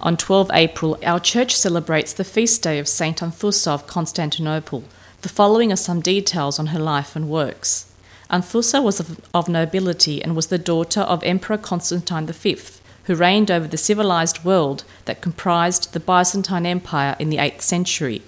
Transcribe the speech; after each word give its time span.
On 0.00 0.16
12 0.16 0.52
April, 0.54 0.96
our 1.04 1.18
church 1.18 1.56
celebrates 1.56 2.12
the 2.12 2.22
feast 2.22 2.62
day 2.62 2.78
of 2.78 2.86
Saint 2.86 3.20
Anthusa 3.20 3.72
of 3.72 3.88
Constantinople. 3.88 4.84
The 5.22 5.28
following 5.28 5.72
are 5.72 5.76
some 5.76 6.00
details 6.00 6.60
on 6.60 6.66
her 6.66 6.78
life 6.78 7.16
and 7.16 7.28
works. 7.28 7.92
Anthusa 8.30 8.80
was 8.80 9.00
of, 9.00 9.20
of 9.34 9.48
nobility 9.48 10.22
and 10.22 10.36
was 10.36 10.46
the 10.46 10.58
daughter 10.58 11.00
of 11.00 11.24
Emperor 11.24 11.58
Constantine 11.58 12.26
V, 12.26 12.58
who 13.04 13.16
reigned 13.16 13.50
over 13.50 13.66
the 13.66 13.76
civilized 13.76 14.44
world 14.44 14.84
that 15.06 15.20
comprised 15.20 15.92
the 15.92 16.00
Byzantine 16.00 16.64
Empire 16.64 17.16
in 17.18 17.28
the 17.28 17.38
8th 17.38 17.62
century. 17.62 18.22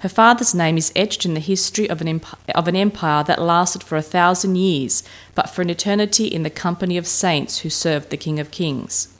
Her 0.00 0.08
father's 0.08 0.52
name 0.52 0.76
is 0.76 0.92
etched 0.96 1.24
in 1.24 1.34
the 1.34 1.40
history 1.40 1.88
of 1.88 2.00
an, 2.00 2.22
of 2.56 2.66
an 2.66 2.74
empire 2.74 3.22
that 3.22 3.40
lasted 3.40 3.84
for 3.84 3.96
a 3.96 4.02
thousand 4.02 4.56
years, 4.56 5.04
but 5.36 5.48
for 5.48 5.62
an 5.62 5.70
eternity 5.70 6.26
in 6.26 6.42
the 6.42 6.50
company 6.50 6.96
of 6.96 7.06
saints 7.06 7.60
who 7.60 7.70
served 7.70 8.10
the 8.10 8.16
King 8.16 8.40
of 8.40 8.50
Kings. 8.50 9.13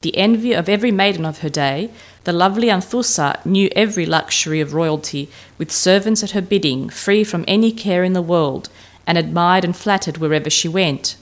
The 0.00 0.16
envy 0.16 0.52
of 0.52 0.68
every 0.68 0.92
maiden 0.92 1.24
of 1.24 1.38
her 1.38 1.48
day, 1.48 1.90
the 2.24 2.32
lovely 2.32 2.68
Anthusa 2.68 3.44
knew 3.44 3.68
every 3.74 4.06
luxury 4.06 4.60
of 4.60 4.74
royalty, 4.74 5.28
with 5.58 5.72
servants 5.72 6.22
at 6.22 6.30
her 6.32 6.42
bidding, 6.42 6.88
free 6.88 7.24
from 7.24 7.44
any 7.48 7.72
care 7.72 8.04
in 8.04 8.12
the 8.12 8.22
world, 8.22 8.68
and 9.06 9.18
admired 9.18 9.64
and 9.64 9.76
flattered 9.76 10.18
wherever 10.18 10.48
she 10.48 10.68
went. 10.68 11.16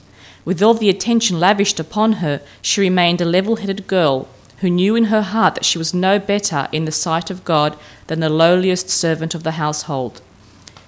With 0.44 0.62
all 0.62 0.74
the 0.74 0.90
attention 0.90 1.40
lavished 1.40 1.80
upon 1.80 2.14
her, 2.14 2.42
she 2.60 2.80
remained 2.80 3.20
a 3.20 3.24
level 3.24 3.56
headed 3.56 3.86
girl, 3.86 4.28
who 4.58 4.68
knew 4.70 4.94
in 4.94 5.04
her 5.04 5.22
heart 5.22 5.54
that 5.54 5.64
she 5.64 5.78
was 5.78 5.94
no 5.94 6.18
better 6.18 6.68
in 6.70 6.84
the 6.84 6.92
sight 6.92 7.30
of 7.30 7.44
God 7.44 7.78
than 8.06 8.20
the 8.20 8.28
lowliest 8.28 8.90
servant 8.90 9.34
of 9.34 9.42
the 9.42 9.52
household. 9.52 10.20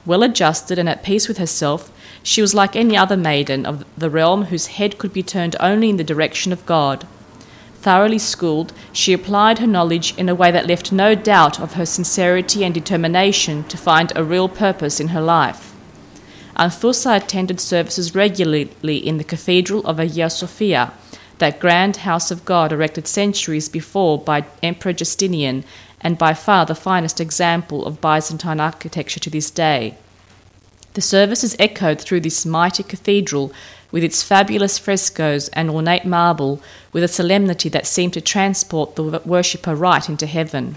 Well 0.06 0.22
adjusted 0.22 0.78
and 0.78 0.88
at 0.88 1.02
peace 1.02 1.28
with 1.28 1.38
herself, 1.38 1.90
she 2.22 2.40
was 2.40 2.54
like 2.54 2.76
any 2.76 2.96
other 2.96 3.16
maiden 3.16 3.66
of 3.66 3.84
the 3.96 4.10
realm 4.10 4.44
whose 4.44 4.68
head 4.78 4.98
could 4.98 5.12
be 5.12 5.22
turned 5.22 5.56
only 5.60 5.90
in 5.90 5.96
the 5.96 6.04
direction 6.04 6.52
of 6.52 6.64
God. 6.66 7.06
Thoroughly 7.80 8.18
schooled, 8.18 8.72
she 8.92 9.12
applied 9.12 9.60
her 9.60 9.66
knowledge 9.66 10.12
in 10.16 10.28
a 10.28 10.34
way 10.34 10.50
that 10.50 10.66
left 10.66 10.90
no 10.90 11.14
doubt 11.14 11.60
of 11.60 11.74
her 11.74 11.86
sincerity 11.86 12.64
and 12.64 12.74
determination 12.74 13.64
to 13.64 13.76
find 13.76 14.12
a 14.14 14.24
real 14.24 14.48
purpose 14.48 14.98
in 14.98 15.08
her 15.08 15.20
life. 15.20 15.74
Anthusa 16.56 17.16
attended 17.16 17.60
services 17.60 18.16
regularly 18.16 18.96
in 18.96 19.18
the 19.18 19.24
cathedral 19.24 19.86
of 19.86 19.98
Hagia 19.98 20.28
Sophia, 20.28 20.92
that 21.38 21.60
grand 21.60 21.98
house 21.98 22.32
of 22.32 22.44
God 22.44 22.72
erected 22.72 23.06
centuries 23.06 23.68
before 23.68 24.18
by 24.18 24.44
Emperor 24.60 24.92
Justinian 24.92 25.64
and 26.00 26.18
by 26.18 26.34
far 26.34 26.66
the 26.66 26.74
finest 26.74 27.20
example 27.20 27.86
of 27.86 28.00
Byzantine 28.00 28.58
architecture 28.58 29.20
to 29.20 29.30
this 29.30 29.52
day. 29.52 29.96
The 30.98 31.02
services 31.02 31.54
echoed 31.60 32.00
through 32.00 32.22
this 32.22 32.44
mighty 32.44 32.82
cathedral 32.82 33.52
with 33.92 34.02
its 34.02 34.24
fabulous 34.24 34.80
frescoes 34.80 35.46
and 35.50 35.70
ornate 35.70 36.04
marble 36.04 36.60
with 36.92 37.04
a 37.04 37.06
solemnity 37.06 37.68
that 37.68 37.86
seemed 37.86 38.14
to 38.14 38.20
transport 38.20 38.96
the 38.96 39.22
worshipper 39.24 39.76
right 39.76 40.08
into 40.08 40.26
heaven. 40.26 40.74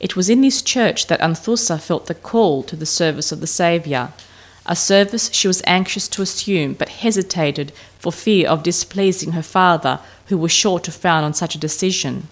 It 0.00 0.16
was 0.16 0.30
in 0.30 0.40
this 0.40 0.62
church 0.62 1.06
that 1.08 1.20
Anthusa 1.20 1.78
felt 1.78 2.06
the 2.06 2.14
call 2.14 2.62
to 2.62 2.76
the 2.76 2.86
service 2.86 3.30
of 3.30 3.40
the 3.40 3.46
Saviour 3.46 4.14
a 4.64 4.74
service 4.74 5.28
she 5.34 5.48
was 5.48 5.60
anxious 5.66 6.08
to 6.08 6.22
assume, 6.22 6.72
but 6.72 6.88
hesitated 6.88 7.72
for 7.98 8.10
fear 8.10 8.48
of 8.48 8.62
displeasing 8.62 9.32
her 9.32 9.42
father, 9.42 10.00
who 10.28 10.38
was 10.38 10.50
sure 10.50 10.78
to 10.78 10.90
frown 10.90 11.24
on 11.24 11.34
such 11.34 11.54
a 11.54 11.58
decision. 11.58 12.28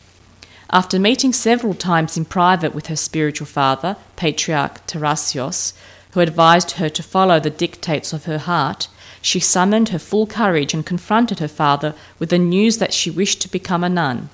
After 0.70 0.98
meeting 0.98 1.34
several 1.34 1.74
times 1.74 2.16
in 2.16 2.24
private 2.24 2.74
with 2.74 2.86
her 2.86 2.96
spiritual 2.96 3.46
father, 3.46 3.98
Patriarch 4.16 4.86
Tarasios, 4.86 5.74
who 6.12 6.20
advised 6.20 6.72
her 6.72 6.88
to 6.88 7.02
follow 7.02 7.38
the 7.38 7.50
dictates 7.50 8.12
of 8.12 8.24
her 8.24 8.38
heart, 8.38 8.88
she 9.22 9.40
summoned 9.40 9.90
her 9.90 9.98
full 9.98 10.26
courage 10.26 10.72
and 10.72 10.84
confronted 10.86 11.38
her 11.38 11.48
father 11.48 11.94
with 12.18 12.30
the 12.30 12.38
news 12.38 12.78
that 12.78 12.94
she 12.94 13.10
wished 13.10 13.40
to 13.42 13.50
become 13.50 13.84
a 13.84 13.88
nun. 13.88 14.28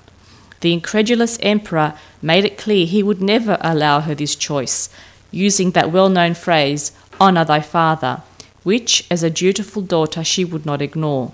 The 0.61 0.73
incredulous 0.73 1.37
emperor 1.41 1.93
made 2.21 2.45
it 2.45 2.57
clear 2.57 2.85
he 2.85 3.03
would 3.03 3.21
never 3.21 3.57
allow 3.61 3.99
her 3.99 4.15
this 4.15 4.35
choice, 4.35 4.89
using 5.29 5.71
that 5.71 5.91
well 5.91 6.09
known 6.09 6.33
phrase, 6.33 6.91
Honour 7.19 7.45
thy 7.45 7.61
father, 7.61 8.21
which, 8.63 9.05
as 9.09 9.23
a 9.23 9.29
dutiful 9.29 9.81
daughter, 9.81 10.23
she 10.23 10.45
would 10.45 10.65
not 10.65 10.81
ignore. 10.81 11.33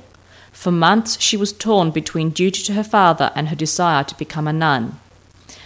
For 0.52 0.72
months 0.72 1.20
she 1.20 1.36
was 1.36 1.52
torn 1.52 1.92
between 1.92 2.30
duty 2.30 2.64
to 2.64 2.74
her 2.74 2.84
father 2.84 3.32
and 3.36 3.50
her 3.50 3.56
desire 3.56 4.04
to 4.06 4.18
become 4.18 4.48
a 4.48 4.54
nun. 4.54 5.00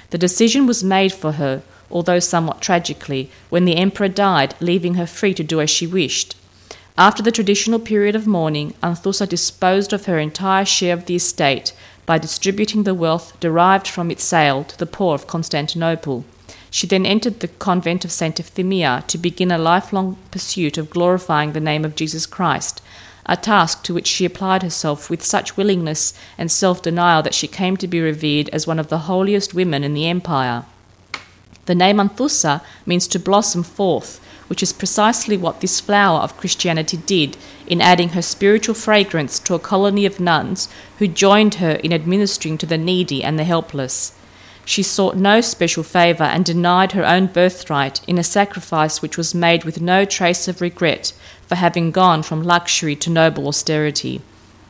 The 0.09 0.17
decision 0.17 0.65
was 0.65 0.83
made 0.83 1.13
for 1.13 1.33
her, 1.33 1.61
although 1.91 2.19
somewhat 2.19 2.61
tragically, 2.61 3.29
when 3.49 3.65
the 3.65 3.75
emperor 3.75 4.07
died, 4.07 4.55
leaving 4.59 4.95
her 4.95 5.07
free 5.07 5.33
to 5.33 5.43
do 5.43 5.61
as 5.61 5.69
she 5.69 5.87
wished. 5.87 6.35
After 6.97 7.21
the 7.21 7.31
traditional 7.31 7.79
period 7.79 8.15
of 8.15 8.25
mourning, 8.25 8.73
Anthusa 8.81 9.27
disposed 9.27 9.93
of 9.93 10.05
her 10.05 10.17
entire 10.17 10.65
share 10.65 10.93
of 10.93 11.05
the 11.05 11.15
estate 11.15 11.73
by 12.07 12.17
distributing 12.17 12.83
the 12.83 12.95
wealth 12.95 13.39
derived 13.39 13.87
from 13.87 14.09
its 14.09 14.23
sale 14.23 14.63
to 14.63 14.77
the 14.77 14.87
poor 14.87 15.13
of 15.13 15.27
Constantinople. 15.27 16.25
She 16.71 16.87
then 16.87 17.05
entered 17.05 17.39
the 17.39 17.47
convent 17.47 18.03
of 18.03 18.11
St. 18.11 18.39
Euphemia 18.39 19.03
to 19.07 19.17
begin 19.17 19.51
a 19.51 19.57
lifelong 19.57 20.17
pursuit 20.31 20.77
of 20.77 20.89
glorifying 20.89 21.53
the 21.53 21.59
name 21.59 21.85
of 21.85 21.95
Jesus 21.95 22.25
Christ, 22.25 22.81
a 23.25 23.37
task 23.37 23.83
to 23.83 23.93
which 23.93 24.07
she 24.07 24.25
applied 24.25 24.63
herself 24.63 25.09
with 25.09 25.23
such 25.23 25.57
willingness 25.57 26.13
and 26.37 26.51
self 26.51 26.81
denial 26.81 27.21
that 27.21 27.33
she 27.33 27.47
came 27.47 27.77
to 27.77 27.87
be 27.87 28.01
revered 28.01 28.49
as 28.49 28.65
one 28.65 28.79
of 28.79 28.87
the 28.87 28.99
holiest 28.99 29.53
women 29.53 29.83
in 29.83 29.93
the 29.93 30.07
empire. 30.07 30.65
The 31.67 31.75
name 31.75 31.97
Anthusa 31.97 32.61
means 32.85 33.07
to 33.09 33.19
blossom 33.19 33.61
forth, 33.61 34.21
which 34.47 34.63
is 34.63 34.71
precisely 34.71 35.35
what 35.35 35.59
this 35.59 35.81
flower 35.81 36.21
of 36.21 36.37
Christianity 36.37 36.95
did 36.95 37.35
in 37.67 37.81
adding 37.81 38.09
her 38.09 38.21
spiritual 38.21 38.73
fragrance 38.73 39.37
to 39.39 39.53
a 39.53 39.59
colony 39.59 40.05
of 40.05 40.21
nuns 40.21 40.69
who 40.99 41.07
joined 41.09 41.55
her 41.55 41.71
in 41.71 41.91
administering 41.91 42.57
to 42.59 42.65
the 42.65 42.77
needy 42.77 43.21
and 43.21 43.37
the 43.37 43.43
helpless. 43.43 44.13
She 44.63 44.81
sought 44.81 45.17
no 45.17 45.41
special 45.41 45.83
favour 45.83 46.23
and 46.23 46.45
denied 46.45 46.93
her 46.93 47.05
own 47.05 47.27
birthright 47.27 47.99
in 48.07 48.17
a 48.17 48.23
sacrifice 48.23 49.01
which 49.01 49.17
was 49.17 49.35
made 49.35 49.65
with 49.65 49.81
no 49.81 50.05
trace 50.05 50.47
of 50.47 50.61
regret 50.61 51.11
for 51.47 51.55
having 51.55 51.91
gone 51.91 52.23
from 52.23 52.43
luxury 52.43 52.95
to 52.95 53.09
noble 53.09 53.45
austerity. 53.49 54.21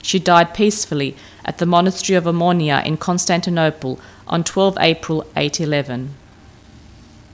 She 0.02 0.18
died 0.18 0.56
peacefully 0.56 1.16
at 1.46 1.60
the 1.60 1.66
monastery 1.68 2.16
of 2.16 2.24
Omonia 2.24 2.84
in 2.84 2.98
Constantinople 2.98 4.00
on 4.28 4.44
12 4.44 4.78
April 4.80 5.28
811. 5.36 6.16